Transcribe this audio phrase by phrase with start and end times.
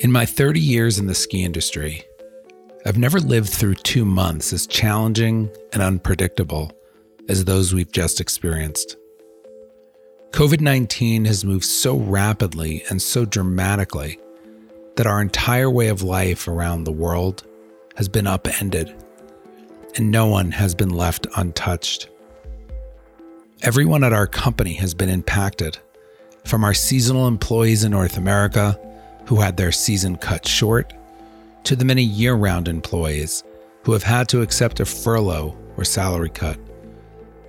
[0.00, 2.02] In my 30 years in the ski industry,
[2.84, 6.72] I've never lived through two months as challenging and unpredictable
[7.28, 8.96] as those we've just experienced.
[10.32, 14.18] COVID 19 has moved so rapidly and so dramatically
[14.96, 17.44] that our entire way of life around the world
[17.94, 18.92] has been upended,
[19.94, 22.08] and no one has been left untouched.
[23.62, 25.78] Everyone at our company has been impacted,
[26.44, 28.76] from our seasonal employees in North America
[29.26, 30.92] who had their season cut short,
[31.64, 33.42] to the many year round employees
[33.82, 36.58] who have had to accept a furlough or salary cut,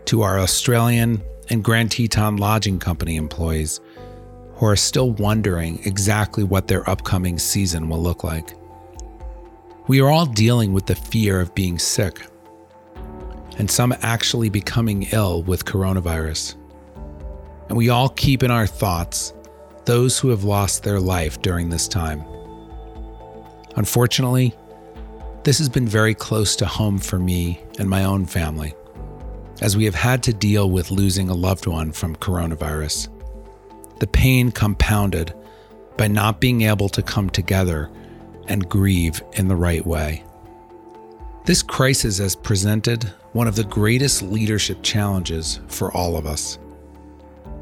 [0.05, 3.80] to our Australian and Grand Teton Lodging Company employees
[4.55, 8.54] who are still wondering exactly what their upcoming season will look like.
[9.88, 12.26] We are all dealing with the fear of being sick,
[13.57, 16.55] and some actually becoming ill with coronavirus.
[17.68, 19.34] And we all keep in our thoughts
[19.85, 22.23] those who have lost their life during this time.
[23.76, 24.54] Unfortunately,
[25.43, 28.73] this has been very close to home for me and my own family,
[29.62, 33.10] as we have had to deal with losing a loved one from coronavirus.
[33.99, 35.34] The pain compounded
[35.98, 37.90] by not being able to come together
[38.48, 40.23] and grieve in the right way.
[41.45, 46.57] This crisis has presented one of the greatest leadership challenges for all of us.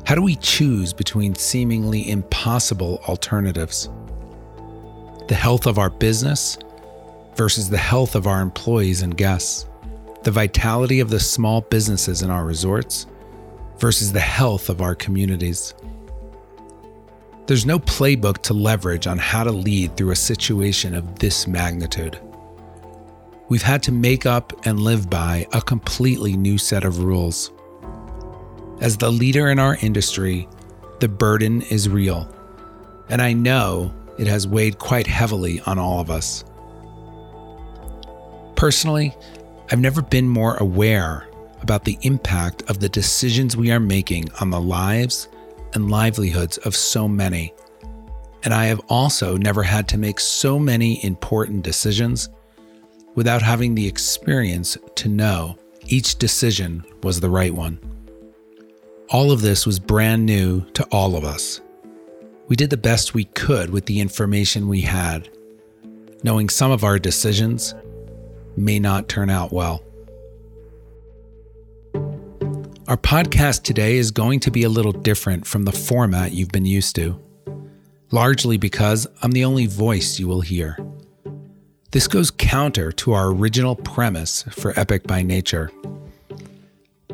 [0.05, 3.89] How do we choose between seemingly impossible alternatives?
[5.29, 6.57] The health of our business
[7.35, 9.65] versus the health of our employees and guests.
[10.23, 13.07] The vitality of the small businesses in our resorts
[13.77, 15.73] versus the health of our communities.
[17.47, 22.19] There's no playbook to leverage on how to lead through a situation of this magnitude.
[23.47, 27.51] We've had to make up and live by a completely new set of rules.
[28.81, 30.47] As the leader in our industry,
[30.99, 32.33] the burden is real,
[33.09, 36.43] and I know it has weighed quite heavily on all of us.
[38.55, 39.15] Personally,
[39.71, 41.27] I've never been more aware
[41.61, 45.29] about the impact of the decisions we are making on the lives
[45.73, 47.53] and livelihoods of so many.
[48.43, 52.29] And I have also never had to make so many important decisions
[53.15, 55.57] without having the experience to know
[55.87, 57.79] each decision was the right one.
[59.13, 61.61] All of this was brand new to all of us.
[62.47, 65.29] We did the best we could with the information we had,
[66.23, 67.75] knowing some of our decisions
[68.57, 69.83] may not turn out well.
[72.87, 76.65] Our podcast today is going to be a little different from the format you've been
[76.65, 77.21] used to,
[78.09, 80.75] largely because I'm the only voice you will hear.
[81.91, 85.69] This goes counter to our original premise for Epic by Nature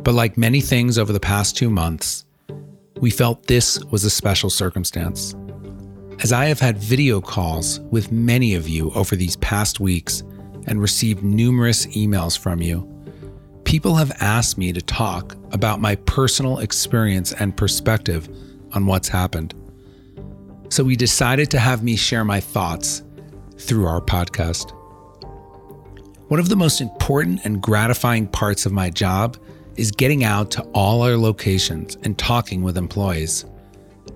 [0.04, 2.26] but like many things over the past two months,
[3.00, 5.36] we felt this was a special circumstance.
[6.22, 10.22] As I have had video calls with many of you over these past weeks
[10.68, 12.88] and received numerous emails from you,
[13.64, 18.28] people have asked me to talk about my personal experience and perspective
[18.74, 19.54] on what's happened.
[20.70, 23.04] So we decided to have me share my thoughts
[23.58, 24.72] through our podcast.
[26.28, 29.38] One of the most important and gratifying parts of my job
[29.80, 33.46] is getting out to all our locations and talking with employees.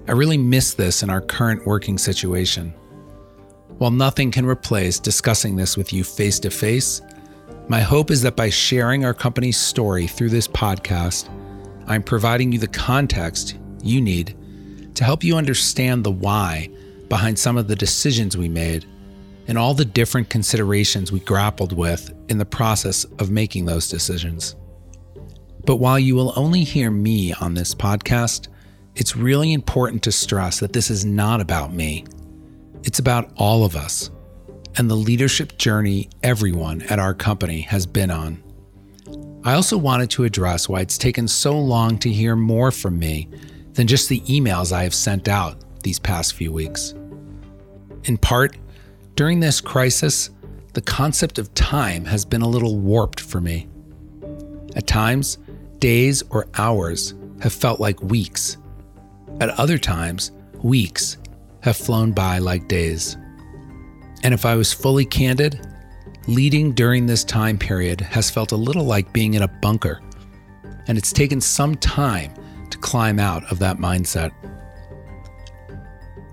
[0.07, 2.73] I really miss this in our current working situation.
[3.77, 7.01] While nothing can replace discussing this with you face to face,
[7.69, 11.29] my hope is that by sharing our company's story through this podcast,
[11.87, 14.35] I'm providing you the context you need
[14.95, 16.69] to help you understand the why
[17.07, 18.85] behind some of the decisions we made
[19.47, 24.55] and all the different considerations we grappled with in the process of making those decisions.
[25.65, 28.47] But while you will only hear me on this podcast,
[28.95, 32.05] it's really important to stress that this is not about me.
[32.83, 34.11] It's about all of us
[34.75, 38.43] and the leadership journey everyone at our company has been on.
[39.43, 43.29] I also wanted to address why it's taken so long to hear more from me
[43.73, 46.93] than just the emails I have sent out these past few weeks.
[48.05, 48.57] In part,
[49.15, 50.29] during this crisis,
[50.73, 53.67] the concept of time has been a little warped for me.
[54.75, 55.37] At times,
[55.83, 58.55] days or hours have felt like weeks.
[59.41, 60.31] At other times,
[60.61, 61.17] weeks
[61.59, 63.17] have flown by like days.
[64.23, 65.59] And if I was fully candid,
[66.25, 69.99] leading during this time period has felt a little like being in a bunker,
[70.87, 72.33] and it's taken some time
[72.69, 74.31] to climb out of that mindset.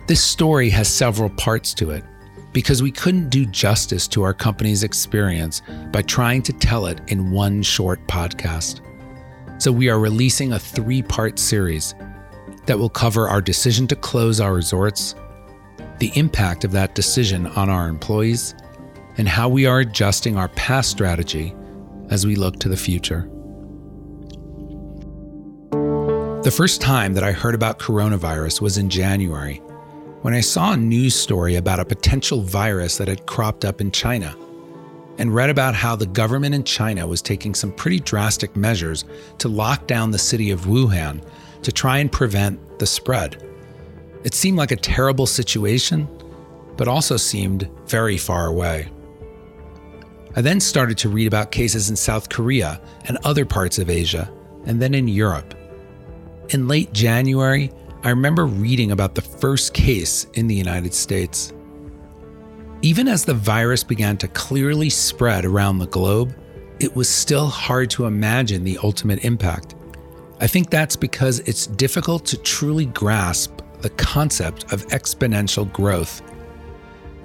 [0.06, 2.04] This story has several parts to it
[2.52, 5.60] because we couldn't do justice to our company's experience
[5.90, 8.80] by trying to tell it in one short podcast.
[9.60, 11.94] So we are releasing a three part series
[12.64, 15.14] that will cover our decision to close our resorts,
[15.98, 18.54] the impact of that decision on our employees,
[19.18, 21.54] and how we are adjusting our past strategy
[22.08, 23.28] as we look to the future.
[26.42, 29.56] The first time that I heard about coronavirus was in January
[30.22, 33.90] when I saw a news story about a potential virus that had cropped up in
[33.90, 34.34] China
[35.20, 39.04] and read about how the government in China was taking some pretty drastic measures
[39.36, 41.22] to lock down the city of Wuhan
[41.62, 43.46] to try and prevent the spread.
[44.24, 46.08] It seemed like a terrible situation,
[46.78, 48.88] but also seemed very far away.
[50.36, 54.32] I then started to read about cases in South Korea and other parts of Asia,
[54.64, 55.54] and then in Europe.
[56.48, 57.70] In late January,
[58.04, 61.52] I remember reading about the first case in the United States.
[62.82, 66.34] Even as the virus began to clearly spread around the globe,
[66.78, 69.74] it was still hard to imagine the ultimate impact.
[70.40, 76.22] I think that's because it's difficult to truly grasp the concept of exponential growth.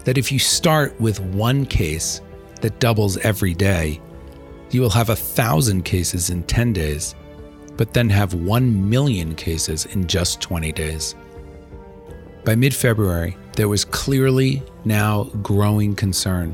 [0.04, 2.22] That if you start with one case
[2.60, 4.02] that doubles every day,
[4.72, 7.16] you will have a thousand cases in 10 days,
[7.78, 11.16] but then have 1 million cases in just 20 days.
[12.44, 16.54] By mid February, there was clearly now growing concern.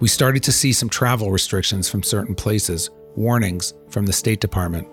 [0.00, 4.88] We started to see some travel restrictions from certain places, warnings from the State Department.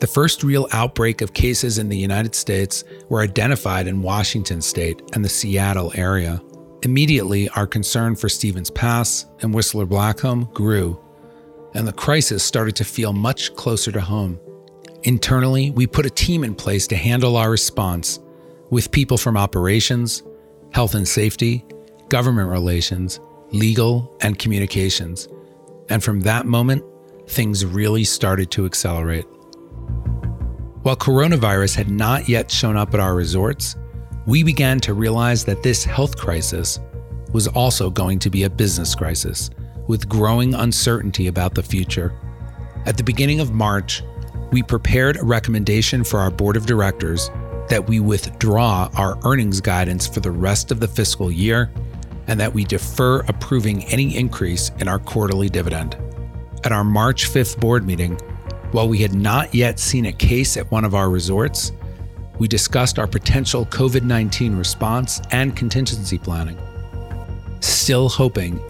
[0.00, 5.02] The first real outbreak of cases in the United States were identified in Washington state
[5.14, 6.40] and the Seattle area.
[6.82, 11.00] Immediately, our concern for Stevens Pass and Whistler Blackcomb grew,
[11.74, 14.38] and the crisis started to feel much closer to home.
[15.02, 18.20] Internally, we put a team in place to handle our response
[18.70, 20.22] with people from operations,
[20.72, 21.64] health and safety,
[22.08, 23.20] government relations,
[23.50, 25.28] legal, and communications.
[25.88, 26.84] And from that moment,
[27.26, 29.26] things really started to accelerate.
[30.82, 33.76] While coronavirus had not yet shown up at our resorts,
[34.26, 36.80] we began to realize that this health crisis
[37.32, 39.50] was also going to be a business crisis
[39.86, 42.12] with growing uncertainty about the future.
[42.86, 44.02] At the beginning of March,
[44.50, 47.30] we prepared a recommendation for our board of directors
[47.68, 51.70] that we withdraw our earnings guidance for the rest of the fiscal year
[52.26, 55.96] and that we defer approving any increase in our quarterly dividend.
[56.64, 58.18] At our March 5th board meeting,
[58.72, 61.72] while we had not yet seen a case at one of our resorts,
[62.38, 66.58] we discussed our potential COVID 19 response and contingency planning,
[67.60, 68.60] still hoping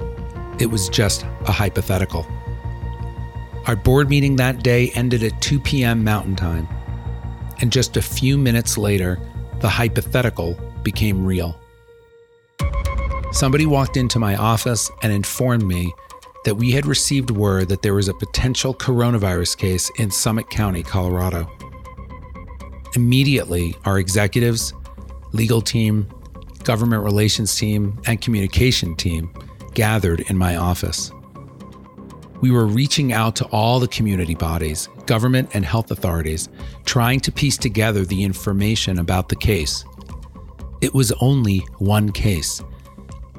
[0.60, 2.26] it was just a hypothetical.
[3.66, 6.02] Our board meeting that day ended at 2 p.m.
[6.02, 6.68] Mountain Time
[7.60, 9.18] and just a few minutes later,
[9.60, 11.58] the hypothetical became real.
[13.32, 15.92] Somebody walked into my office and informed me
[16.44, 20.82] that we had received word that there was a potential coronavirus case in Summit County,
[20.82, 21.46] Colorado.
[22.94, 24.72] Immediately, our executives,
[25.32, 26.08] legal team,
[26.64, 29.30] government relations team, and communication team
[29.74, 31.12] gathered in my office.
[32.40, 36.48] We were reaching out to all the community bodies, government, and health authorities,
[36.84, 39.84] trying to piece together the information about the case.
[40.80, 42.62] It was only one case,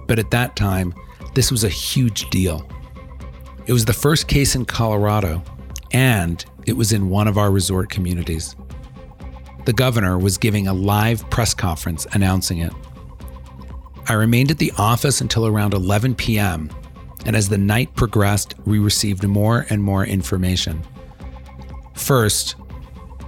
[0.05, 0.93] but at that time,
[1.33, 2.67] this was a huge deal.
[3.67, 5.41] It was the first case in Colorado,
[5.91, 8.55] and it was in one of our resort communities.
[9.63, 12.73] The governor was giving a live press conference announcing it.
[14.07, 16.69] I remained at the office until around 11 p.m
[17.30, 20.81] and as the night progressed, we received more and more information.
[21.94, 22.56] First,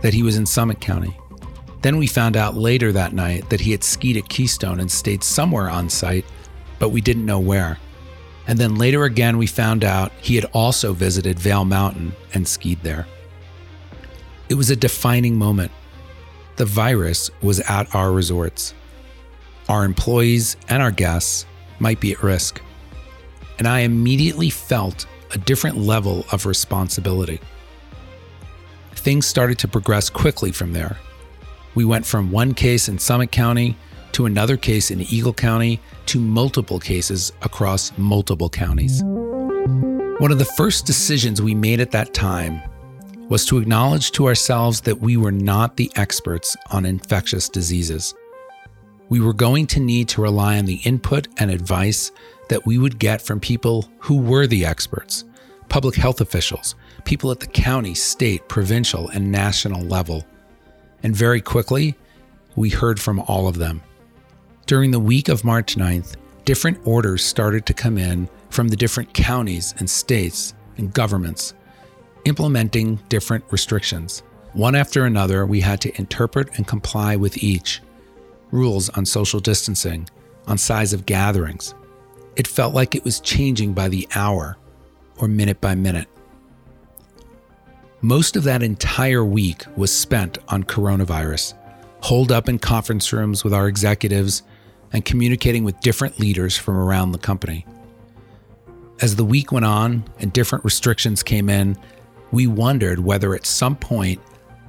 [0.01, 1.15] that he was in Summit County.
[1.83, 5.23] Then we found out later that night that he had skied at Keystone and stayed
[5.23, 6.25] somewhere on site,
[6.79, 7.77] but we didn't know where.
[8.47, 12.81] And then later again, we found out he had also visited Vail Mountain and skied
[12.81, 13.05] there.
[14.49, 15.71] It was a defining moment.
[16.55, 18.73] The virus was at our resorts.
[19.69, 21.45] Our employees and our guests
[21.77, 22.63] might be at risk
[23.61, 27.39] and I immediately felt a different level of responsibility.
[28.93, 30.97] Things started to progress quickly from there.
[31.75, 33.77] We went from one case in Summit County
[34.13, 39.03] to another case in Eagle County to multiple cases across multiple counties.
[39.03, 42.63] One of the first decisions we made at that time
[43.29, 48.15] was to acknowledge to ourselves that we were not the experts on infectious diseases.
[49.09, 52.11] We were going to need to rely on the input and advice
[52.51, 55.23] that we would get from people who were the experts
[55.69, 60.25] public health officials, people at the county, state, provincial, and national level.
[61.01, 61.95] And very quickly,
[62.57, 63.81] we heard from all of them.
[64.65, 69.13] During the week of March 9th, different orders started to come in from the different
[69.13, 71.53] counties and states and governments,
[72.25, 74.23] implementing different restrictions.
[74.51, 77.81] One after another, we had to interpret and comply with each.
[78.51, 80.09] rules on social distancing,
[80.47, 81.73] on size of gatherings.
[82.35, 84.57] It felt like it was changing by the hour
[85.17, 86.07] or minute by minute.
[88.01, 91.53] Most of that entire week was spent on coronavirus,
[92.01, 94.43] holed up in conference rooms with our executives
[94.91, 97.65] and communicating with different leaders from around the company.
[99.01, 101.77] As the week went on and different restrictions came in,
[102.31, 104.21] we wondered whether at some point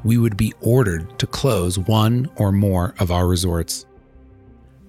[0.04, 3.86] we would be ordered to close one or more of our resorts.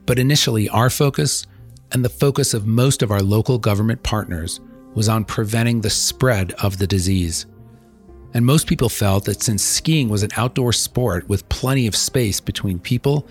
[0.05, 1.45] But initially, our focus
[1.93, 4.59] and the focus of most of our local government partners
[4.95, 7.45] was on preventing the spread of the disease.
[8.33, 12.39] And most people felt that since skiing was an outdoor sport with plenty of space
[12.39, 13.27] between people,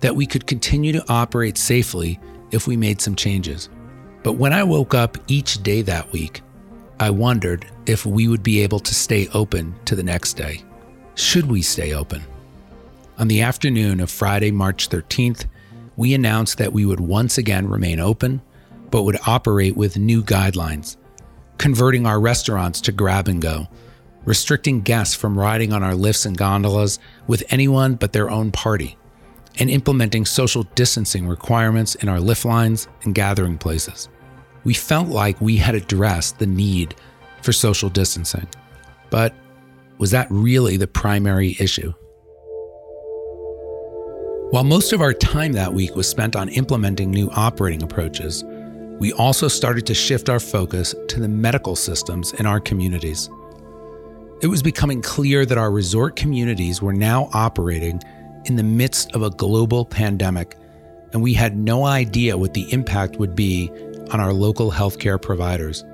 [0.00, 2.20] that we could continue to operate safely
[2.52, 3.68] if we made some changes.
[4.22, 6.42] But when I woke up each day that week,
[7.00, 10.62] I wondered if we would be able to stay open to the next day.
[11.14, 12.22] Should we stay open?
[13.18, 15.46] On the afternoon of Friday, March 13th,
[15.96, 18.42] we announced that we would once again remain open,
[18.90, 20.96] but would operate with new guidelines,
[21.58, 23.66] converting our restaurants to grab and go
[24.26, 28.98] restricting guests from riding on our lifts and gondolas with anyone but their own party,
[29.58, 34.10] and implementing social distancing requirements in our lift lines and gathering places.
[34.64, 36.96] We felt like we had addressed the need
[37.40, 38.48] for social distancing.
[39.10, 39.32] But
[39.98, 41.94] was that really the primary issue?
[44.50, 48.44] While most of our time that week was spent on implementing new operating approaches,
[49.00, 53.28] we also started to shift our focus to the medical systems in our communities.
[54.42, 58.00] It was becoming clear that our resort communities were now operating
[58.44, 60.56] in the midst of a global pandemic,
[61.12, 63.68] and we had no idea what the impact would be
[64.12, 65.84] on our local healthcare providers.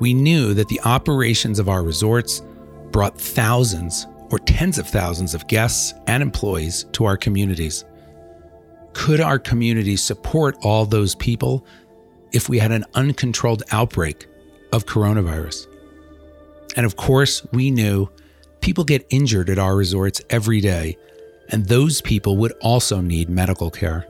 [0.00, 2.42] We knew that the operations of our resorts
[2.90, 7.84] brought thousands or tens of thousands of guests and employees to our communities.
[8.92, 11.66] Could our communities support all those people
[12.32, 14.26] if we had an uncontrolled outbreak
[14.72, 15.66] of coronavirus?
[16.76, 18.08] And of course, we knew
[18.60, 20.96] people get injured at our resorts every day,
[21.50, 24.06] and those people would also need medical care.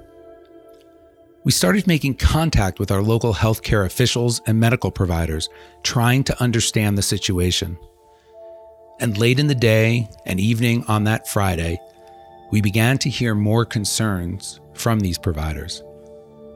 [1.44, 5.48] We started making contact with our local healthcare officials and medical providers,
[5.84, 7.78] trying to understand the situation.
[8.98, 11.78] And late in the day and evening on that Friday,
[12.50, 15.82] we began to hear more concerns from these providers.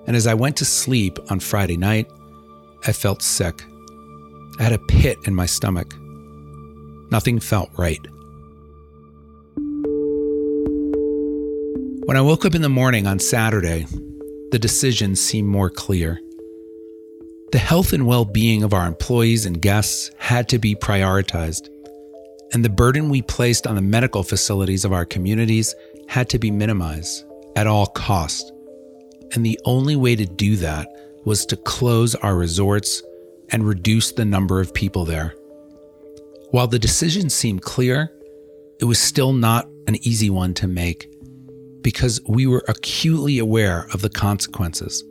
[0.07, 2.07] And as I went to sleep on Friday night,
[2.87, 3.63] I felt sick.
[4.59, 5.95] I had a pit in my stomach.
[7.11, 8.01] Nothing felt right.
[12.07, 13.87] When I woke up in the morning on Saturday,
[14.51, 16.21] the decisions seemed more clear.
[17.53, 21.69] The health and well being of our employees and guests had to be prioritized,
[22.53, 25.75] and the burden we placed on the medical facilities of our communities
[26.09, 27.25] had to be minimized
[27.57, 28.53] at all cost.
[29.33, 30.89] And the only way to do that
[31.25, 33.03] was to close our resorts
[33.51, 35.35] and reduce the number of people there.
[36.51, 38.13] While the decision seemed clear,
[38.81, 41.13] it was still not an easy one to make
[41.83, 45.05] because we were acutely aware of the consequences.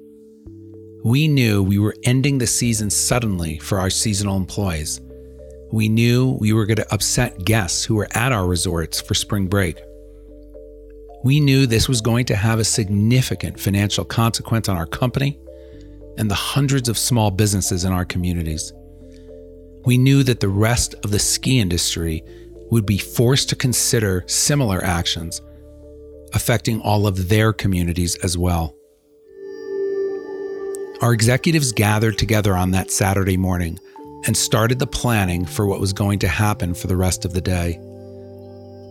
[1.03, 5.00] We knew we were ending the season suddenly for our seasonal employees.
[5.72, 9.48] We knew we were going to upset guests who were at our resorts for spring
[9.48, 9.80] break.
[11.24, 15.40] We knew this was going to have a significant financial consequence on our company
[16.18, 18.74] and the hundreds of small businesses in our communities
[19.86, 22.24] we knew that the rest of the ski industry
[22.70, 25.42] would be forced to consider similar actions,
[26.34, 28.76] affecting all of their communities as well.
[31.02, 33.80] Our executives gathered together on that Saturday morning
[34.26, 37.42] and started the planning for what was going to happen for the rest of the
[37.42, 37.80] day.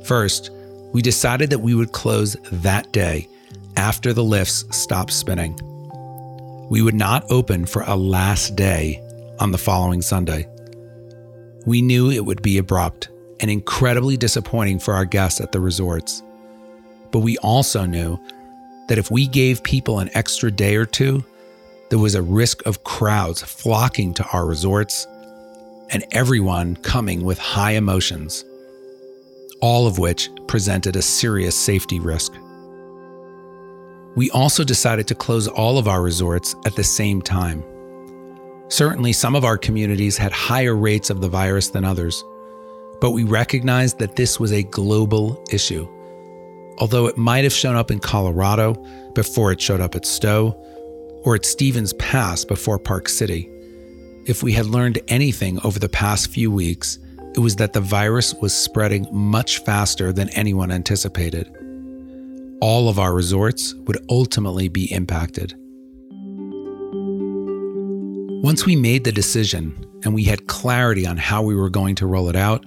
[0.05, 0.51] First,
[0.93, 3.29] we decided that we would close that day
[3.77, 5.59] after the lifts stopped spinning.
[6.71, 9.03] We would not open for a last day
[9.39, 10.47] on the following Sunday.
[11.67, 13.09] We knew it would be abrupt
[13.41, 16.23] and incredibly disappointing for our guests at the resorts.
[17.11, 18.19] But we also knew
[18.89, 21.25] that if we gave people an extra day or two,
[21.91, 25.07] there was a risk of crowds flocking to our resorts
[25.91, 28.45] and everyone coming with high emotions,
[29.61, 32.33] all of which presented a serious safety risk.
[34.17, 37.63] We also decided to close all of our resorts at the same time.
[38.69, 42.25] Certainly, some of our communities had higher rates of the virus than others,
[43.01, 45.89] but we recognized that this was a global issue.
[46.79, 48.75] Although it might have shown up in Colorado
[49.15, 50.51] before it showed up at Stowe,
[51.25, 53.51] or at Stevens Pass before Park City,
[54.27, 56.99] if we had learned anything over the past few weeks,
[57.35, 61.51] it was that the virus was spreading much faster than anyone anticipated.
[62.61, 65.55] all of our resorts would ultimately be impacted.
[68.43, 72.07] Once we made the decision and we had clarity on how we were going to
[72.07, 72.65] roll it out,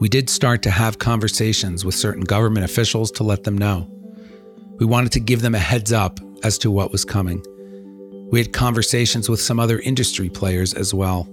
[0.00, 3.88] we did start to have conversations with certain government officials to let them know.
[4.78, 7.42] We wanted to give them a heads up as to what was coming.
[8.32, 11.28] We had conversations with some other industry players as well.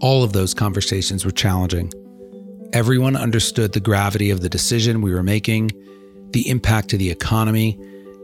[0.00, 1.92] All of those conversations were challenging.
[2.72, 5.72] Everyone understood the gravity of the decision we were making,
[6.30, 7.76] the impact to the economy,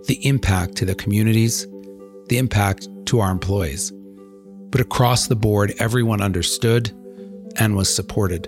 [0.07, 1.67] the impact to the communities,
[2.29, 3.93] the impact to our employees.
[4.71, 6.93] But across the board, everyone understood
[7.57, 8.47] and was supported.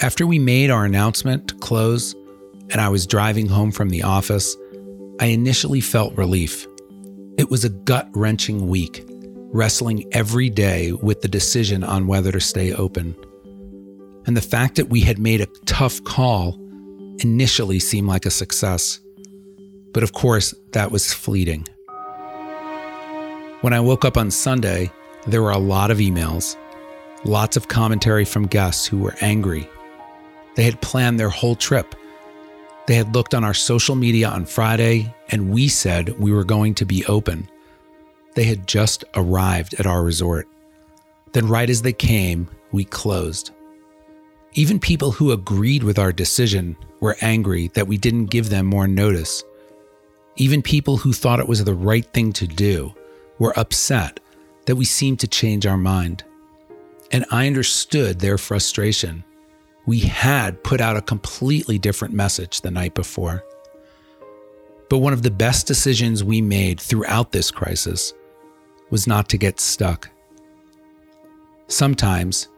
[0.00, 2.14] After we made our announcement to close
[2.70, 4.56] and I was driving home from the office,
[5.20, 6.66] I initially felt relief.
[7.42, 9.04] It was a gut wrenching week,
[9.52, 13.16] wrestling every day with the decision on whether to stay open.
[14.26, 16.54] And the fact that we had made a tough call
[17.18, 19.00] initially seemed like a success.
[19.92, 21.66] But of course, that was fleeting.
[23.62, 24.92] When I woke up on Sunday,
[25.26, 26.56] there were a lot of emails,
[27.24, 29.68] lots of commentary from guests who were angry.
[30.54, 31.96] They had planned their whole trip
[32.92, 36.74] they had looked on our social media on Friday, and we said we were going
[36.74, 37.48] to be open.
[38.34, 40.46] They had just arrived at our resort.
[41.32, 43.50] Then, right as they came, we closed.
[44.52, 48.86] Even people who agreed with our decision were angry that we didn't give them more
[48.86, 49.42] notice.
[50.36, 52.92] Even people who thought it was the right thing to do
[53.38, 54.20] were upset
[54.66, 56.24] that we seemed to change our mind.
[57.10, 59.24] And I understood their frustration
[59.86, 63.44] we had put out a completely different message the night before.
[64.88, 68.12] But one of the best decisions we made throughout this crisis
[68.90, 70.10] was not to get stuck.
[71.66, 72.48] Sometimes,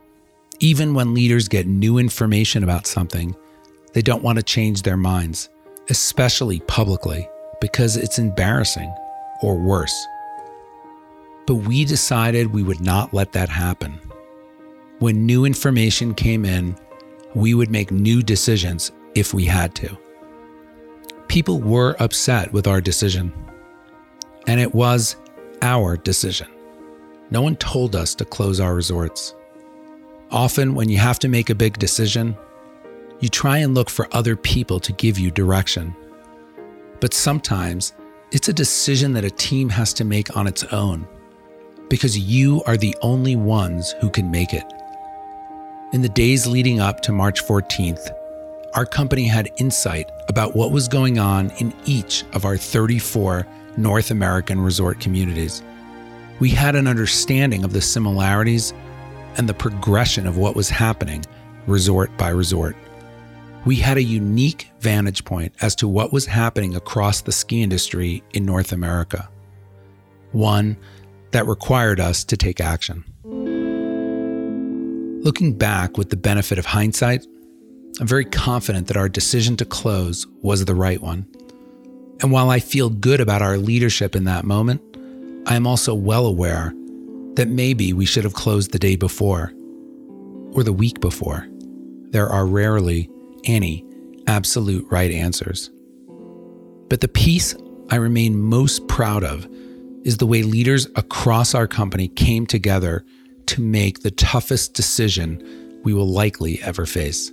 [0.58, 3.34] even when leaders get new information about something,
[3.92, 5.48] they don't want to change their minds,
[5.88, 7.28] especially publicly,
[7.60, 8.92] because it's embarrassing
[9.42, 10.06] or worse.
[11.46, 14.00] But we decided we would not let that happen.
[14.98, 16.76] When new information came in,
[17.34, 19.96] we would make new decisions if we had to.
[21.28, 23.32] People were upset with our decision,
[24.46, 25.16] and it was
[25.62, 26.48] our decision.
[27.30, 29.34] No one told us to close our resorts.
[30.30, 32.36] Often, when you have to make a big decision,
[33.20, 35.96] you try and look for other people to give you direction.
[37.00, 37.94] But sometimes
[38.32, 41.06] it's a decision that a team has to make on its own
[41.88, 44.64] because you are the only ones who can make it.
[45.94, 48.10] In the days leading up to March 14th,
[48.74, 54.10] our company had insight about what was going on in each of our 34 North
[54.10, 55.62] American resort communities.
[56.40, 58.74] We had an understanding of the similarities
[59.36, 61.24] and the progression of what was happening
[61.68, 62.74] resort by resort.
[63.64, 68.24] We had a unique vantage point as to what was happening across the ski industry
[68.32, 69.28] in North America,
[70.32, 70.76] one
[71.30, 73.04] that required us to take action.
[75.24, 77.26] Looking back with the benefit of hindsight,
[77.98, 81.26] I'm very confident that our decision to close was the right one.
[82.20, 84.82] And while I feel good about our leadership in that moment,
[85.46, 86.74] I am also well aware
[87.36, 89.50] that maybe we should have closed the day before
[90.52, 91.48] or the week before.
[92.10, 93.08] There are rarely
[93.44, 93.82] any
[94.26, 95.70] absolute right answers.
[96.90, 97.56] But the piece
[97.88, 99.48] I remain most proud of
[100.04, 103.06] is the way leaders across our company came together
[103.46, 107.32] to make the toughest decision we will likely ever face.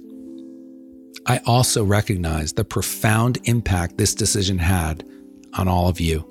[1.25, 5.05] I also recognize the profound impact this decision had
[5.53, 6.27] on all of you.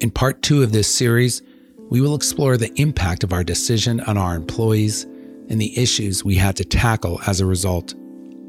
[0.00, 1.42] In part two of this series,
[1.90, 5.04] we will explore the impact of our decision on our employees
[5.48, 7.92] and the issues we had to tackle as a result.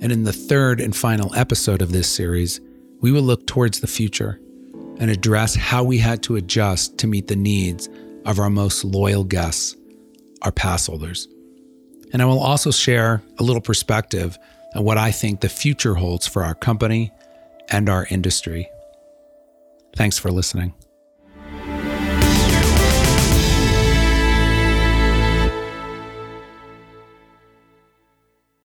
[0.02, 2.60] And in the third and final episode of this series,
[3.02, 4.39] we will look towards the future
[5.00, 7.89] and address how we had to adjust to meet the needs
[8.26, 9.76] of our most loyal guests
[10.41, 11.28] our pass holders.
[12.12, 14.38] And I will also share a little perspective
[14.75, 17.12] on what I think the future holds for our company
[17.69, 18.69] and our industry.
[19.95, 20.73] Thanks for listening.